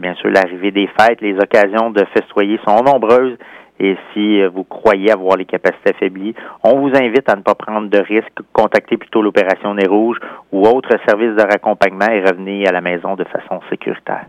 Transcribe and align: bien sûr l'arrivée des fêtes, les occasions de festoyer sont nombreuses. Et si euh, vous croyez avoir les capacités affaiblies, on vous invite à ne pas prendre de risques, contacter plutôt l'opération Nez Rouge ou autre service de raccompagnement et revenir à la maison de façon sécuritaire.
bien 0.00 0.14
sûr 0.14 0.30
l'arrivée 0.30 0.70
des 0.70 0.88
fêtes, 0.98 1.20
les 1.20 1.36
occasions 1.38 1.90
de 1.90 2.04
festoyer 2.16 2.58
sont 2.66 2.82
nombreuses. 2.82 3.36
Et 3.82 3.96
si 4.12 4.42
euh, 4.42 4.50
vous 4.50 4.64
croyez 4.64 5.10
avoir 5.10 5.38
les 5.38 5.46
capacités 5.46 5.90
affaiblies, 5.90 6.34
on 6.62 6.80
vous 6.80 6.94
invite 6.94 7.30
à 7.30 7.36
ne 7.36 7.40
pas 7.40 7.54
prendre 7.54 7.88
de 7.88 7.98
risques, 7.98 8.40
contacter 8.52 8.98
plutôt 8.98 9.22
l'opération 9.22 9.72
Nez 9.74 9.86
Rouge 9.86 10.18
ou 10.52 10.66
autre 10.66 10.90
service 11.08 11.34
de 11.34 11.42
raccompagnement 11.42 12.10
et 12.12 12.20
revenir 12.20 12.68
à 12.68 12.72
la 12.72 12.82
maison 12.82 13.16
de 13.16 13.24
façon 13.24 13.60
sécuritaire. 13.70 14.18